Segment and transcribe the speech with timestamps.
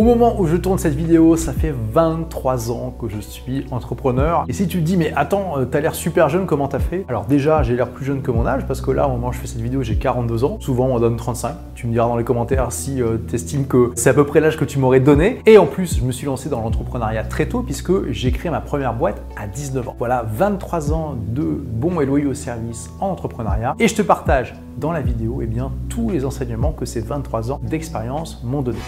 [0.00, 4.46] Au moment où je tourne cette vidéo, ça fait 23 ans que je suis entrepreneur.
[4.48, 7.04] Et si tu te dis, mais attends, euh, t'as l'air super jeune, comment t'as fait?
[7.10, 9.32] Alors déjà, j'ai l'air plus jeune que mon âge, parce que là, au moment où
[9.32, 10.56] je fais cette vidéo, j'ai 42 ans.
[10.58, 11.54] Souvent, on donne 35.
[11.74, 14.40] Tu me diras dans les commentaires si euh, tu estimes que c'est à peu près
[14.40, 15.42] l'âge que tu m'aurais donné.
[15.44, 18.62] Et en plus, je me suis lancé dans l'entrepreneuriat très tôt, puisque j'ai créé ma
[18.62, 19.96] première boîte à 19 ans.
[19.98, 23.76] Voilà, 23 ans de bons et loyaux services en entrepreneuriat.
[23.78, 27.52] Et je te partage dans la vidéo eh bien, tous les enseignements que ces 23
[27.52, 28.78] ans d'expérience m'ont donné.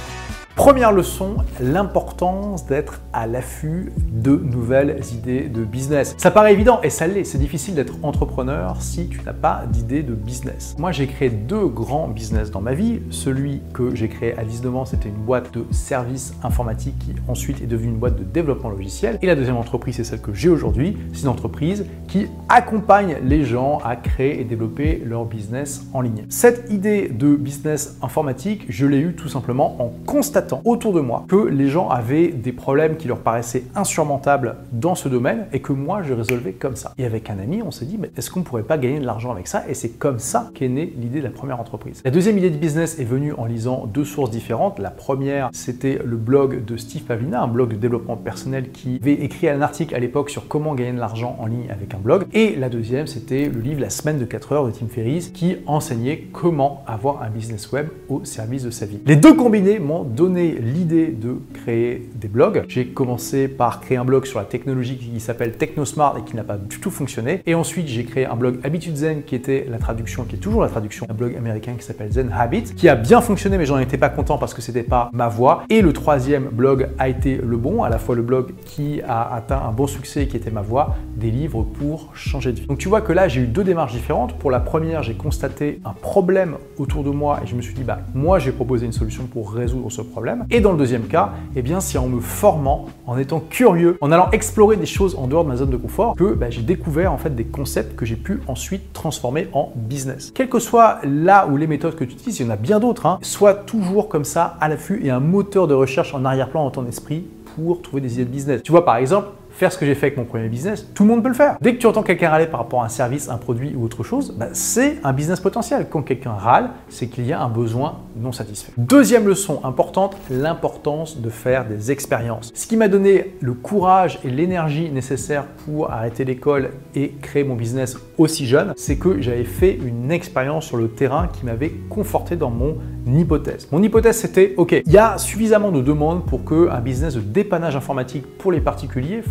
[0.55, 6.15] Première leçon, l'importance d'être à l'affût de nouvelles idées de business.
[6.19, 10.03] Ça paraît évident et ça l'est, c'est difficile d'être entrepreneur si tu n'as pas d'idée
[10.03, 10.77] de business.
[10.79, 13.01] Moi j'ai créé deux grands business dans ma vie.
[13.09, 17.63] Celui que j'ai créé à 19 ans, c'était une boîte de services informatiques qui ensuite
[17.63, 19.19] est devenue une boîte de développement logiciel.
[19.23, 20.99] Et la deuxième entreprise, c'est celle que j'ai aujourd'hui.
[21.15, 26.27] C'est une entreprise qui accompagne les gens à créer et développer leur business en ligne.
[26.29, 31.25] Cette idée de business informatique, je l'ai eue tout simplement en constatant autour de moi
[31.29, 35.73] que les gens avaient des problèmes qui leur paraissaient insurmontables dans ce domaine et que
[35.73, 36.93] moi je résolvais comme ça.
[36.99, 39.33] Et avec un ami, on s'est dit, mais est-ce qu'on pourrait pas gagner de l'argent
[39.33, 39.65] avec ça?
[39.69, 42.03] Et c'est comme ça qu'est née l'idée de la première entreprise.
[42.05, 44.79] La deuxième idée de business est venue en lisant deux sources différentes.
[44.79, 49.15] La première, c'était le blog de Steve Pavlina, un blog de développement personnel qui avait
[49.15, 52.25] écrit un article à l'époque sur comment gagner de l'argent en ligne avec un blog.
[52.33, 55.57] Et la deuxième, c'était le livre La semaine de 4 heures de Tim Ferriss qui
[55.67, 58.99] enseignait comment avoir un business web au service de sa vie.
[59.07, 62.65] Les deux combinés m'ont donné l'idée de créer des blogs.
[62.69, 66.45] J'ai commencé par créer un blog sur la technologie qui s'appelle TechnoSmart et qui n'a
[66.45, 67.43] pas du tout fonctionné.
[67.47, 70.63] Et ensuite, j'ai créé un blog Habitude Zen qui était la traduction, qui est toujours
[70.63, 73.79] la traduction d'un blog américain qui s'appelle Zen Habit, qui a bien fonctionné, mais j'en
[73.79, 75.65] étais pas content parce que c'était pas ma voix.
[75.69, 79.35] Et le troisième blog a été le bon, à la fois le blog qui a
[79.35, 82.67] atteint un bon succès, qui était ma voix, des livres pour changer de vie.
[82.67, 84.35] Donc tu vois que là, j'ai eu deux démarches différentes.
[84.39, 87.85] Pour la première, j'ai constaté un problème autour de moi et je me suis dit,
[87.85, 90.22] bah, moi, j'ai proposé une solution pour résoudre ce problème.
[90.51, 94.13] Et dans le deuxième cas, eh bien, c'est en me formant, en étant curieux, en
[94.13, 97.13] allant explorer des choses en dehors de ma zone de confort, que bah, j'ai découvert
[97.13, 100.33] en fait des concepts que j'ai pu ensuite transformer en business.
[100.35, 102.81] Quel que soit là ou les méthodes que tu utilises, il y en a bien
[102.81, 103.07] d'autres.
[103.07, 106.71] Hein, sois toujours comme ça à l'affût et un moteur de recherche en arrière-plan dans
[106.71, 107.27] ton esprit
[107.57, 108.63] pour trouver des idées de business.
[108.63, 111.11] Tu vois, par exemple, faire ce que j'ai fait avec mon premier business, tout le
[111.11, 111.57] monde peut le faire.
[111.61, 114.03] Dès que tu entends quelqu'un râler par rapport à un service, un produit ou autre
[114.03, 115.87] chose, bah, c'est un business potentiel.
[115.91, 118.73] Quand quelqu'un râle, c'est qu'il y a un besoin non satisfait.
[118.77, 122.51] Deuxième leçon importante, l'importance de faire des expériences.
[122.55, 127.55] Ce qui m'a donné le courage et l'énergie nécessaires pour arrêter l'école et créer mon
[127.55, 132.37] business aussi jeune, c'est que j'avais fait une expérience sur le terrain qui m'avait conforté
[132.37, 132.77] dans mon
[133.07, 133.69] hypothèse.
[133.73, 137.21] Mon hypothèse c'était, ok, il y a suffisamment de demandes pour que un business de
[137.21, 139.23] dépannage informatique pour les particuliers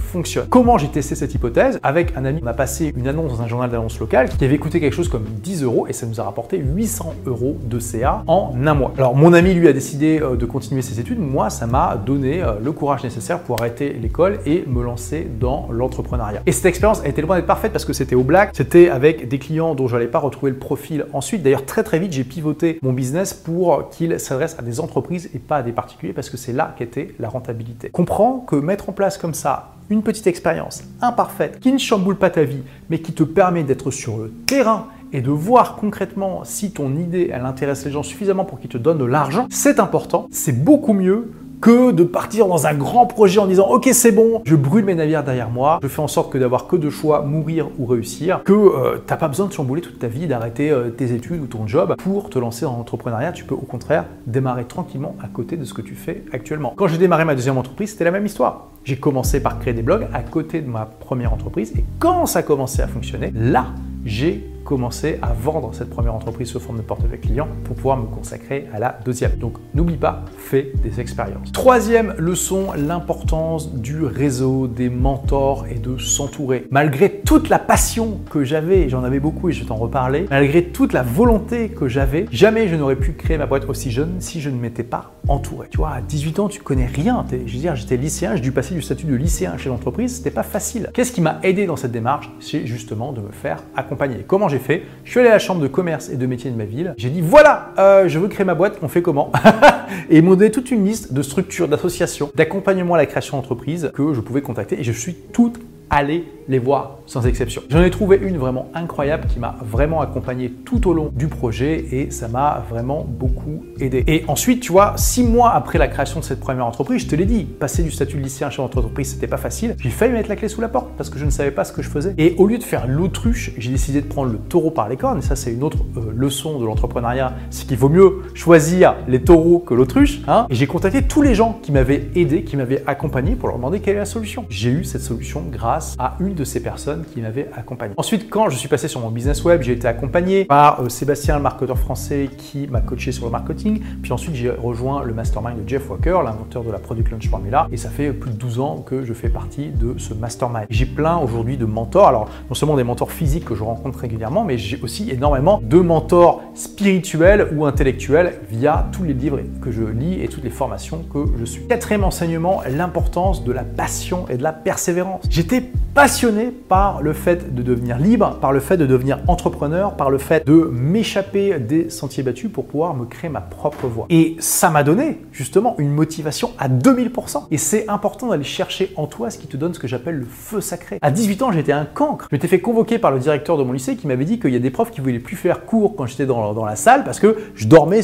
[0.49, 3.47] Comment j'ai testé cette hypothèse Avec un ami, on a passé une annonce dans un
[3.47, 6.23] journal d'annonce local qui avait coûté quelque chose comme 10 euros et ça nous a
[6.23, 8.93] rapporté 800 euros de CA en un mois.
[8.97, 12.43] Alors mon ami lui a décidé euh, de continuer ses études, moi ça m'a donné
[12.43, 16.41] euh, le courage nécessaire pour arrêter l'école et me lancer dans l'entrepreneuriat.
[16.45, 19.29] Et cette expérience a été loin d'être parfaite parce que c'était au black, c'était avec
[19.29, 21.41] des clients dont je n'allais pas retrouver le profil ensuite.
[21.41, 25.39] D'ailleurs très très vite j'ai pivoté mon business pour qu'il s'adresse à des entreprises et
[25.39, 27.89] pas à des particuliers parce que c'est là qu'était la rentabilité.
[27.91, 32.29] Comprends que mettre en place comme ça une petite expérience imparfaite qui ne chamboule pas
[32.29, 36.71] ta vie, mais qui te permet d'être sur le terrain et de voir concrètement si
[36.71, 40.27] ton idée elle intéresse les gens suffisamment pour qu'ils te donnent de l'argent, c'est important,
[40.31, 41.31] c'est beaucoup mieux
[41.61, 44.95] que de partir dans un grand projet en disant ok c'est bon, je brûle mes
[44.95, 48.41] navires derrière moi, je fais en sorte que d'avoir que deux choix, mourir ou réussir,
[48.43, 51.47] que euh, t'as pas besoin de chambouler toute ta vie, d'arrêter euh, tes études ou
[51.47, 55.57] ton job pour te lancer dans l'entrepreneuriat, tu peux au contraire démarrer tranquillement à côté
[55.57, 56.73] de ce que tu fais actuellement.
[56.75, 58.67] Quand j'ai démarré ma deuxième entreprise, c'était la même histoire.
[58.83, 62.39] J'ai commencé par créer des blogs à côté de ma première entreprise et quand ça
[62.39, 63.67] a commencé à fonctionner, là
[64.03, 68.05] j'ai commencer à vendre cette première entreprise sous forme de portefeuille client pour pouvoir me
[68.05, 69.33] consacrer à la deuxième.
[69.33, 71.51] Donc n'oublie pas, fais des expériences.
[71.51, 76.67] Troisième leçon, l'importance du réseau, des mentors et de s'entourer.
[76.71, 80.93] Malgré toute la passion que j'avais, j'en avais beaucoup et je t'en reparler, malgré toute
[80.93, 84.49] la volonté que j'avais, jamais je n'aurais pu créer ma boîte aussi jeune si je
[84.49, 85.67] ne m'étais pas entouré.
[85.69, 87.25] Tu vois, à 18 ans, tu connais rien.
[87.29, 90.31] Je veux dire, j'étais lycéen, j'ai dû passer du statut de lycéen chez l'entreprise, c'était
[90.31, 90.89] pas facile.
[90.93, 92.31] Qu'est-ce qui m'a aidé dans cette démarche?
[92.39, 94.23] C'est justement de me faire accompagner.
[94.25, 94.60] Comment j'ai
[95.03, 96.93] Je suis allé à la chambre de commerce et de métier de ma ville.
[96.97, 99.31] J'ai dit voilà, euh, je veux créer ma boîte, on fait comment
[100.09, 103.91] Et ils m'ont donné toute une liste de structures, d'associations, d'accompagnement à la création d'entreprise
[103.93, 105.53] que je pouvais contacter et je suis tout
[105.91, 107.61] allez les voir sans exception.
[107.69, 111.85] J'en ai trouvé une vraiment incroyable qui m'a vraiment accompagné tout au long du projet
[111.91, 114.03] et ça m'a vraiment beaucoup aidé.
[114.07, 117.15] Et ensuite, tu vois, six mois après la création de cette première entreprise, je te
[117.15, 119.75] l'ai dit, passer du statut de lycéen à chef d'entreprise, c'était pas facile.
[119.79, 121.73] J'ai failli mettre la clé sous la porte parce que je ne savais pas ce
[121.73, 122.13] que je faisais.
[122.17, 125.19] Et au lieu de faire l'autruche, j'ai décidé de prendre le taureau par les cornes.
[125.19, 129.21] Et ça, c'est une autre euh, leçon de l'entrepreneuriat, c'est qu'il vaut mieux choisir les
[129.21, 130.21] taureaux que l'autruche.
[130.27, 133.57] Hein et j'ai contacté tous les gens qui m'avaient aidé, qui m'avaient accompagné pour leur
[133.57, 134.45] demander quelle est la solution.
[134.49, 137.93] J'ai eu cette solution grâce à une de ces personnes qui m'avait accompagné.
[137.97, 141.37] Ensuite, quand je suis passé sur mon business web, j'ai été accompagné par euh, Sébastien,
[141.37, 143.81] le marketeur français, qui m'a coaché sur le marketing.
[144.01, 147.67] Puis ensuite, j'ai rejoint le mastermind de Jeff Walker, l'inventeur de la Product Launch Formula.
[147.71, 150.65] Et ça fait plus de 12 ans que je fais partie de ce mastermind.
[150.69, 152.07] J'ai plein aujourd'hui de mentors.
[152.07, 155.79] Alors, non seulement des mentors physiques que je rencontre régulièrement, mais j'ai aussi énormément de
[155.79, 161.03] mentors spirituels ou intellectuels via tous les livres que je lis et toutes les formations
[161.11, 161.67] que je suis.
[161.67, 165.23] Quatrième enseignement, l'importance de la passion et de la persévérance.
[165.29, 165.61] J'étais
[165.93, 170.17] passionné par le fait de devenir libre, par le fait de devenir entrepreneur, par le
[170.17, 174.05] fait de m'échapper des sentiers battus pour pouvoir me créer ma propre voie.
[174.09, 177.47] Et ça m'a donné justement une motivation à 2000%.
[177.51, 180.25] Et c'est important d'aller chercher en toi ce qui te donne ce que j'appelle le
[180.25, 180.97] feu sacré.
[181.01, 182.27] À 18 ans, j'étais un cancre.
[182.31, 184.55] Je m'étais fait convoquer par le directeur de mon lycée qui m'avait dit qu'il y
[184.55, 187.37] a des profs qui voulaient plus faire cours quand j'étais dans, la salle parce que
[187.55, 188.01] je dormais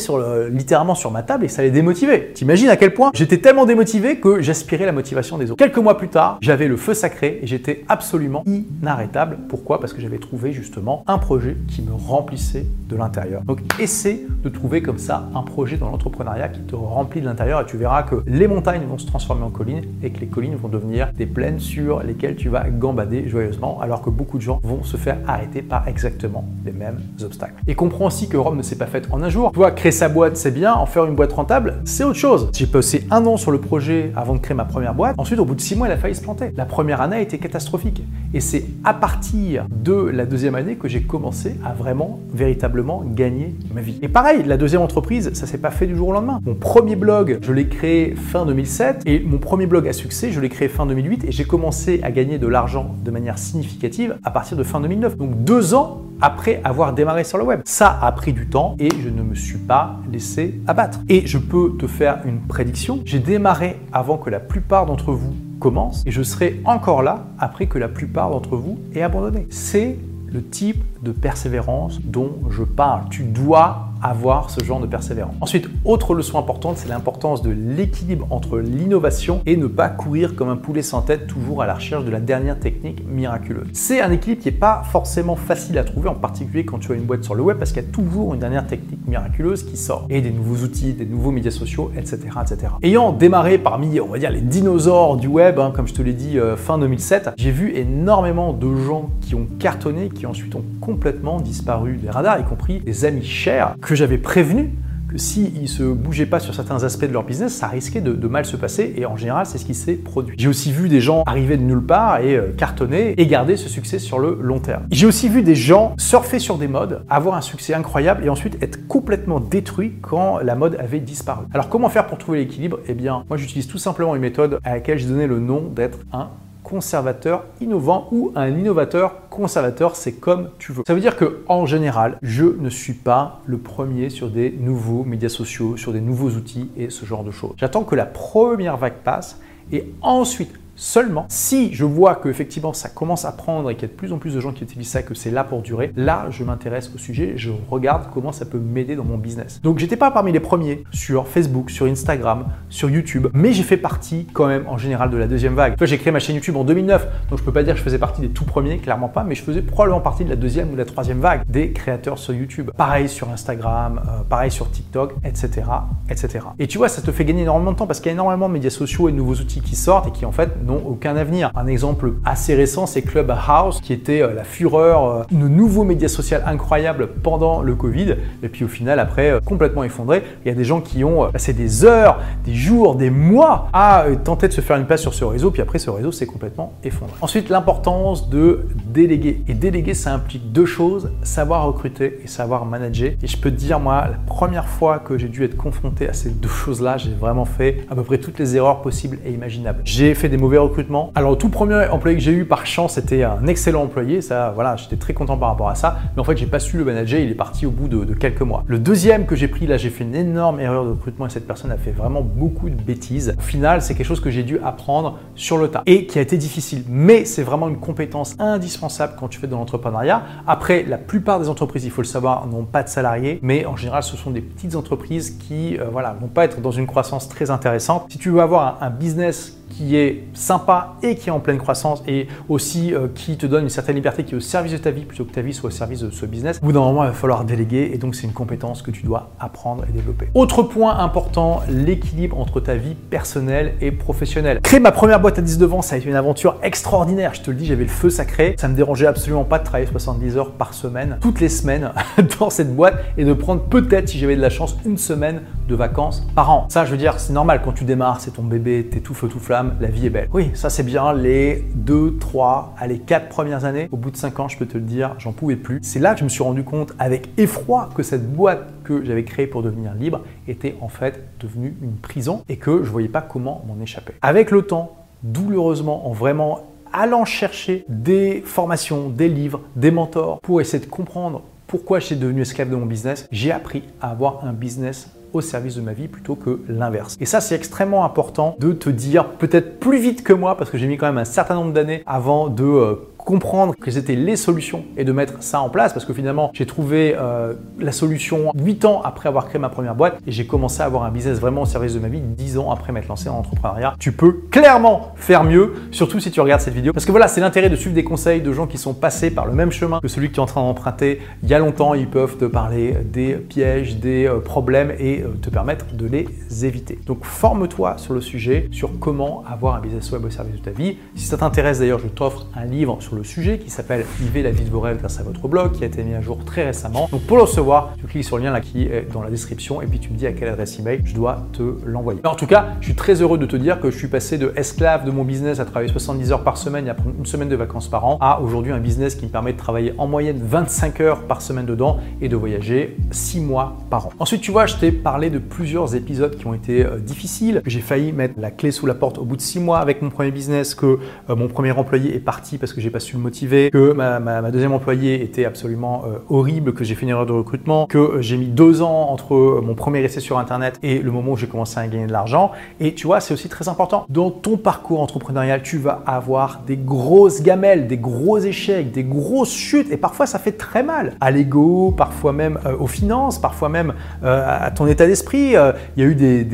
[0.49, 2.31] littéralement sur ma table et ça les démotivait.
[2.33, 5.63] T'imagines à quel point j'étais tellement démotivé que j'aspirais la motivation des autres.
[5.63, 9.39] Quelques mois plus tard, j'avais le feu sacré et j'étais absolument inarrêtable.
[9.49, 9.79] Pourquoi?
[9.79, 13.41] Parce que j'avais trouvé justement un projet qui me remplissait de l'intérieur.
[13.45, 17.61] Donc essaie de trouver comme ça un projet dans l'entrepreneuriat qui te remplit de l'intérieur
[17.61, 20.55] et tu verras que les montagnes vont se transformer en collines et que les collines
[20.55, 24.59] vont devenir des plaines sur lesquelles tu vas gambader joyeusement alors que beaucoup de gens
[24.61, 27.55] vont se faire arrêter par exactement les mêmes obstacles.
[27.65, 29.51] Et comprends aussi que Rome ne s'est pas faite en un jour.
[29.51, 32.49] Tu vois, créer sa boîte, c'est bien, en faire une boîte rentable, c'est autre chose.
[32.53, 35.15] J'ai passé un an sur le projet avant de créer ma première boîte.
[35.17, 36.51] Ensuite, au bout de six mois, elle a failli se planter.
[36.55, 38.03] La première année a été catastrophique.
[38.33, 43.55] Et c'est à partir de la deuxième année que j'ai commencé à vraiment, véritablement gagner
[43.73, 43.97] ma vie.
[44.01, 46.41] Et pareil, la deuxième entreprise, ça s'est pas fait du jour au lendemain.
[46.45, 50.39] Mon premier blog, je l'ai créé fin 2007 et mon premier blog à succès, je
[50.39, 54.31] l'ai créé fin 2008 et j'ai commencé à gagner de l'argent de manière significative à
[54.31, 55.17] partir de fin 2009.
[55.17, 57.61] Donc deux ans après avoir démarré sur le web.
[57.65, 60.99] Ça a pris du temps et je ne me suis pas laissé abattre.
[61.09, 63.01] Et je peux te faire une prédiction.
[63.05, 67.67] J'ai démarré avant que la plupart d'entre vous commencent et je serai encore là après
[67.67, 69.47] que la plupart d'entre vous aient abandonné.
[69.49, 73.09] C'est le type de persévérance dont je parle.
[73.09, 75.35] Tu dois avoir ce genre de persévérance.
[75.41, 80.49] Ensuite, autre leçon importante, c'est l'importance de l'équilibre entre l'innovation et ne pas courir comme
[80.49, 83.67] un poulet sans tête, toujours à la recherche de la dernière technique miraculeuse.
[83.73, 86.95] C'est un équilibre qui n'est pas forcément facile à trouver, en particulier quand tu as
[86.95, 89.77] une boîte sur le web, parce qu'il y a toujours une dernière technique miraculeuse qui
[89.77, 92.19] sort, et des nouveaux outils, des nouveaux médias sociaux, etc.
[92.41, 92.73] etc.
[92.81, 96.13] Ayant démarré parmi, on va dire, les dinosaures du web, hein, comme je te l'ai
[96.13, 100.63] dit, euh, fin 2007, j'ai vu énormément de gens qui ont cartonné, qui ensuite ont
[100.81, 104.73] complètement disparu des radars, y compris des amis chers que j'avais prévenu
[105.07, 108.27] que s'ils ne se bougeaient pas sur certains aspects de leur business, ça risquait de,
[108.27, 110.35] mal se passer et en général, c'est ce qui s'est produit.
[110.37, 113.69] J'ai aussi vu des gens arriver de nulle part et euh, cartonner et garder ce
[113.69, 114.83] succès sur le long terme.
[114.91, 118.61] J'ai aussi vu des gens surfer sur des modes, avoir un succès incroyable et ensuite
[118.61, 121.45] être complètement détruits quand la mode avait disparu.
[121.53, 122.79] Alors comment faire pour trouver l'équilibre?
[122.89, 125.99] Eh bien, moi j'utilise tout simplement une méthode à laquelle j'ai donné le nom d'être
[126.11, 126.31] un
[126.67, 130.83] conservateur innovant ou un innovateur conservateur, c'est comme tu veux.
[130.85, 135.05] Ça veut dire que en général, je ne suis pas le premier sur des nouveaux
[135.05, 137.53] médias sociaux, sur des nouveaux outils et ce genre de choses.
[137.55, 139.39] J'attends que la première vague passe
[139.71, 143.85] et ensuite Seulement, si je vois que effectivement ça commence à prendre et qu'il y
[143.85, 145.91] a de plus en plus de gens qui utilisent ça, que c'est là pour durer,
[145.95, 149.59] là je m'intéresse au sujet, je regarde comment ça peut m'aider dans mon business.
[149.63, 153.77] Donc j'étais pas parmi les premiers sur Facebook, sur Instagram, sur YouTube, mais j'ai fait
[153.77, 155.75] partie quand même en général de la deuxième vague.
[155.77, 157.83] Toi j'ai créé ma chaîne YouTube en 2009, donc je peux pas dire que je
[157.83, 160.69] faisais partie des tout premiers, clairement pas, mais je faisais probablement partie de la deuxième
[160.69, 162.69] ou de la troisième vague des créateurs sur YouTube.
[162.77, 165.63] Pareil sur Instagram, euh, pareil sur TikTok, etc.,
[166.07, 166.45] etc.
[166.59, 168.47] Et tu vois, ça te fait gagner énormément de temps parce qu'il y a énormément
[168.47, 171.15] de médias sociaux et de nouveaux outils qui sortent et qui en fait n'ont aucun
[171.15, 171.51] avenir.
[171.55, 176.07] Un exemple assez récent, c'est Clubhouse, qui était euh, la fureur, euh, une nouveau média
[176.07, 180.23] social incroyable pendant le Covid, et puis au final, après, euh, complètement effondré.
[180.45, 184.05] Il y a des gens qui ont passé des heures, des jours, des mois à
[184.23, 186.73] tenter de se faire une place sur ce réseau, puis après, ce réseau s'est complètement
[186.83, 187.15] effondré.
[187.21, 189.41] Ensuite, l'importance de déléguer.
[189.47, 193.13] Et déléguer, ça implique deux choses, savoir recruter et savoir manager.
[193.21, 196.13] Et je peux te dire, moi, la première fois que j'ai dû être confronté à
[196.13, 199.81] ces deux choses-là, j'ai vraiment fait à peu près toutes les erreurs possibles et imaginables.
[199.85, 201.11] J'ai fait des mauvais recrutement.
[201.15, 204.75] Alors tout premier employé que j'ai eu par chance c'était un excellent employé, ça voilà,
[204.75, 207.19] j'étais très content par rapport à ça, mais en fait j'ai pas su le manager,
[207.19, 208.63] il est parti au bout de, quelques mois.
[208.67, 211.47] Le deuxième que j'ai pris, là j'ai fait une énorme erreur de recrutement et cette
[211.47, 213.35] personne a fait vraiment beaucoup de bêtises.
[213.37, 216.21] Au final c'est quelque chose que j'ai dû apprendre sur le tas et qui a
[216.21, 220.23] été difficile, mais c'est vraiment une compétence indispensable quand tu fais de l'entrepreneuriat.
[220.45, 223.75] Après, la plupart des entreprises, il faut le savoir, n'ont pas de salariés, mais en
[223.75, 227.29] général, ce sont des petites entreprises qui, euh, voilà, vont pas être dans une croissance
[227.29, 228.05] très intéressante.
[228.09, 232.03] Si tu veux avoir un business qui est sympa et qui est en pleine croissance
[232.07, 234.91] et aussi euh, qui te donne une certaine liberté qui est au service de ta
[234.91, 237.03] vie plutôt que ta vie soit au service de ce business, au bout d'un moment,
[237.03, 240.29] il va falloir déléguer et donc c'est une compétence que tu dois apprendre et développer.
[240.33, 244.59] Autre point important, l'équilibre entre ta vie personnelle et professionnelle.
[244.61, 247.33] Créer ma première boîte à 10 de vente, ça a été une aventure extraordinaire.
[247.33, 248.55] Je te le dis, j'avais le feu sacré.
[248.59, 251.91] Ça me dérangeait absolument pas de travailler 70 heures par semaine, toutes les semaines
[252.39, 255.75] dans cette boîte et de prendre peut-être, si j'avais de la chance, une semaine de
[255.75, 256.67] vacances par an.
[256.69, 259.27] Ça, je veux dire, c'est normal quand tu démarres, c'est ton bébé, t'es tout feu
[259.27, 260.29] tout flamme, la vie est belle.
[260.33, 263.89] Oui, ça c'est bien les 2, 3, allez 4 premières années.
[263.91, 265.79] Au bout de 5 ans, je peux te le dire, j'en pouvais plus.
[265.81, 269.23] C'est là que je me suis rendu compte avec effroi que cette boîte que j'avais
[269.23, 273.21] créée pour devenir libre était en fait devenue une prison et que je voyais pas
[273.21, 274.13] comment m'en échapper.
[274.21, 280.61] Avec le temps, douloureusement, en vraiment allant chercher des formations, des livres, des mentors pour
[280.61, 284.53] essayer de comprendre pourquoi j'étais devenu esclave de mon business, j'ai appris à avoir un
[284.53, 287.17] business au service de ma vie plutôt que l'inverse.
[287.19, 290.77] Et ça, c'est extrêmement important de te dire peut-être plus vite que moi, parce que
[290.77, 292.95] j'ai mis quand même un certain nombre d'années avant de euh,
[293.27, 296.65] comprendre que c'était les solutions et de mettre ça en place parce que finalement j'ai
[296.65, 300.81] trouvé euh, la solution 8 ans après avoir créé ma première boîte et j'ai commencé
[300.81, 303.27] à avoir un business vraiment au service de ma vie 10 ans après m'être lancé
[303.27, 303.95] en entrepreneuriat.
[303.99, 306.93] Tu peux clairement faire mieux, surtout si tu regardes cette vidéo.
[306.93, 309.45] Parce que voilà, c'est l'intérêt de suivre des conseils de gens qui sont passés par
[309.45, 311.95] le même chemin que celui que tu es en train d'emprunter il y a longtemps.
[311.95, 316.29] Ils peuvent te parler des pièges, des euh, problèmes et euh, te permettre de les
[316.63, 316.97] éviter.
[317.05, 320.71] Donc forme-toi sur le sujet, sur comment avoir un business web au service de ta
[320.71, 320.97] vie.
[321.15, 324.51] Si ça t'intéresse d'ailleurs, je t'offre un livre sur le sujet qui s'appelle Vivez la
[324.51, 326.65] vie de vos rêves grâce à votre blog qui a été mis à jour très
[326.65, 327.09] récemment.
[327.11, 329.81] Donc pour le recevoir, tu cliques sur le lien là qui est dans la description
[329.81, 332.19] et puis tu me dis à quelle adresse email je dois te l'envoyer.
[332.25, 334.51] En tout cas, je suis très heureux de te dire que je suis passé de
[334.55, 337.49] esclave de mon business à travailler 70 heures par semaine et à prendre une semaine
[337.49, 340.39] de vacances par an à aujourd'hui un business qui me permet de travailler en moyenne
[340.41, 344.09] 25 heures par semaine dedans et de voyager 6 mois par an.
[344.19, 347.81] Ensuite, tu vois, je t'ai parlé de plusieurs épisodes qui ont été euh, difficiles, j'ai
[347.81, 350.31] failli mettre la clé sous la porte au bout de 6 mois avec mon premier
[350.31, 353.93] business, que euh, mon premier employé est parti parce que j'ai pas su motiver, que
[353.93, 357.97] ma, deuxième employée était absolument euh, horrible, que j'ai fait une erreur de recrutement, que
[357.97, 361.33] euh, j'ai mis deux ans entre euh, mon premier essai sur Internet et le moment
[361.33, 362.51] où j'ai commencé à gagner de l'argent.
[362.79, 364.05] Et tu vois, c'est aussi très important.
[364.09, 369.53] Dans ton parcours entrepreneurial, tu vas avoir des grosses gamelles, des gros échecs, des grosses
[369.53, 373.93] chutes, et parfois ça fait très mal à l'ego, parfois même aux finances, parfois même
[374.23, 375.51] à ton état d'esprit.
[375.51, 376.45] Il y a eu des,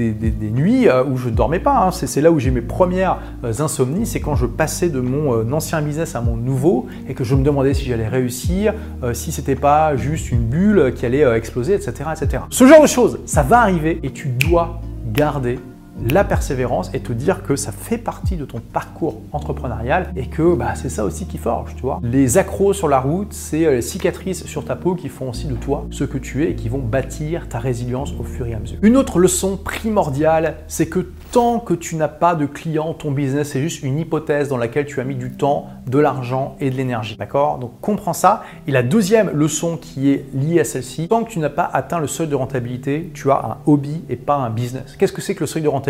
[0.51, 1.87] nuits où je ne dormais pas.
[1.87, 1.91] Hein.
[1.91, 3.19] C'est là où j'ai mes premières
[3.59, 7.35] insomnies, c'est quand je passais de mon ancien business à mon nouveau et que je
[7.35, 8.73] me demandais si j'allais réussir,
[9.03, 12.43] euh, si c'était pas juste une bulle qui allait euh, exploser, etc., etc.
[12.49, 14.81] Ce genre de choses, ça va arriver et tu dois
[15.13, 15.59] garder
[16.09, 20.55] la persévérance et te dire que ça fait partie de ton parcours entrepreneurial et que
[20.55, 21.99] bah, c'est ça aussi qui forge, tu vois.
[22.03, 25.47] Les accros sur la route, c'est euh, les cicatrices sur ta peau qui font aussi
[25.47, 28.53] de toi ce que tu es et qui vont bâtir ta résilience au fur et
[28.53, 28.77] à mesure.
[28.81, 33.55] Une autre leçon primordiale, c'est que tant que tu n'as pas de clients, ton business
[33.55, 36.75] est juste une hypothèse dans laquelle tu as mis du temps, de l'argent et de
[36.75, 37.17] l'énergie.
[37.17, 37.59] D'accord?
[37.59, 38.43] Donc comprends ça.
[38.67, 41.99] Et la deuxième leçon qui est liée à celle-ci, tant que tu n'as pas atteint
[41.99, 44.95] le seuil de rentabilité, tu as un hobby et pas un business.
[44.97, 45.82] Qu'est-ce que c'est que le seuil de rentabilité?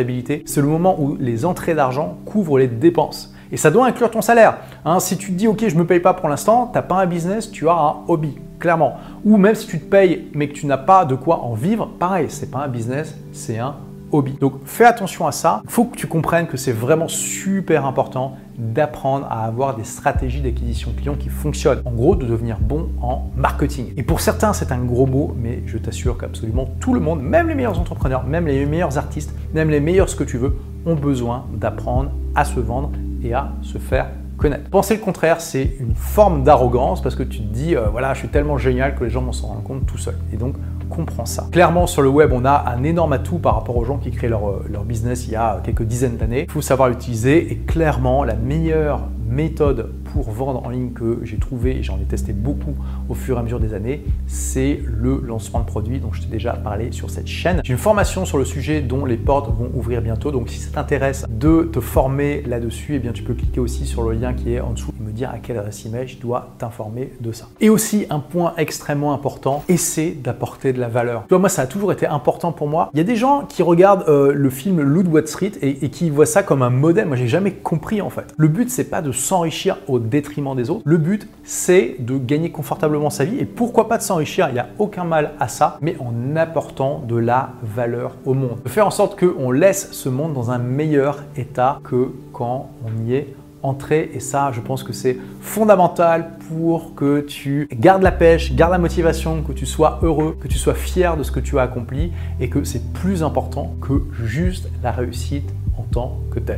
[0.46, 3.34] C'est le moment où les entrées d'argent couvrent les dépenses.
[3.52, 4.58] Et ça doit inclure ton salaire.
[4.84, 6.82] Hein, si tu te dis, OK, je ne me paye pas pour l'instant, tu n'as
[6.82, 8.96] pas un business, tu as un hobby, clairement.
[9.24, 11.88] Ou même si tu te payes mais que tu n'as pas de quoi en vivre,
[12.00, 13.76] pareil, c'est pas un business, c'est un
[14.22, 15.62] donc fais attention à ça.
[15.63, 20.41] Il faut que tu comprennes que c'est vraiment super important d'apprendre à avoir des stratégies
[20.41, 21.82] d'acquisition client qui fonctionnent.
[21.86, 23.93] En gros, de devenir bon en marketing.
[23.98, 27.48] Et pour certains, c'est un gros mot, mais je t'assure qu'absolument tout le monde, même
[27.48, 30.55] les meilleurs entrepreneurs, même les meilleurs artistes, même les meilleurs ce que tu veux,
[30.86, 32.91] ont besoin d'apprendre à se vendre
[33.24, 34.70] et à se faire connaître.
[34.70, 38.20] Penser le contraire, c'est une forme d'arrogance parce que tu te dis, euh, voilà, je
[38.20, 40.15] suis tellement génial que les gens m'en s'en rendent compte tout seul.
[40.34, 40.55] Et donc,
[40.90, 41.48] comprend ça.
[41.52, 44.30] Clairement, sur le web, on a un énorme atout par rapport aux gens qui créent
[44.30, 46.46] leur, euh, business il y a quelques dizaines d'années.
[46.48, 51.38] Il faut savoir l'utiliser et clairement, la meilleure méthode pour vendre en ligne que j'ai
[51.38, 52.75] trouvé, et j'en ai testé beaucoup
[53.10, 56.27] au fur et à mesure des années, c'est le lancement de produits dont je t'ai
[56.27, 57.62] déjà parlé sur cette chaîne.
[57.63, 60.70] J'ai une formation sur le sujet dont les portes vont ouvrir bientôt, donc si ça
[60.72, 64.53] t'intéresse de te former là-dessus, eh bien tu peux cliquer aussi sur le lien qui
[64.53, 67.48] est en dessous et me dire à quelle adresse email je dois t'informer de ça.
[67.60, 71.24] Et aussi un point extrêmement important, essaie d'apporter de la valeur.
[71.24, 72.91] Tu vois, moi ça a toujours été important pour moi.
[72.93, 75.89] Il y a des gens qui regardent euh, le film Loot Wall Street et, et
[75.89, 77.08] qui voient ça comme un modèle.
[77.08, 78.34] Moi j'ai jamais compris en fait.
[78.38, 80.81] Le but c'est pas de s'enrichir au détriment des autres.
[80.86, 84.60] Le but c'est de gagner confortablement sa vie et pourquoi pas de s'enrichir, il n'y
[84.60, 88.60] a aucun mal à ça, mais en apportant de la valeur au monde.
[88.63, 93.05] De faire en sorte qu'on laisse ce monde dans un meilleur état que quand on
[93.05, 94.12] y est entré.
[94.13, 98.77] Et ça, je pense que c'est fondamental pour que tu gardes la pêche, gardes la
[98.77, 102.12] motivation, que tu sois heureux, que tu sois fier de ce que tu as accompli
[102.39, 105.50] et que c'est plus important que juste la réussite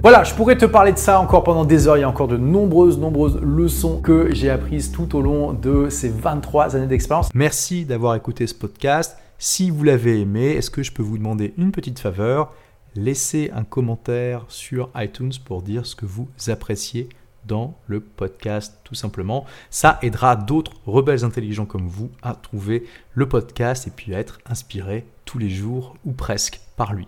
[0.02, 1.98] Voilà, je pourrais te parler de ça encore pendant des heures.
[1.98, 5.90] Il y a encore de nombreuses, nombreuses leçons que j'ai apprises tout au long de
[5.90, 7.30] ces 23 années d'expérience.
[7.34, 9.18] Merci d'avoir écouté ce podcast.
[9.38, 12.54] Si vous l'avez aimé, est-ce que je peux vous demander une petite faveur?
[12.96, 17.10] Laissez un commentaire sur iTunes pour dire ce que vous appréciez
[17.46, 19.46] dans le podcast tout simplement.
[19.70, 24.40] Ça aidera d'autres rebelles intelligents comme vous à trouver le podcast et puis à être
[24.46, 27.08] inspirés tous les jours ou presque par lui.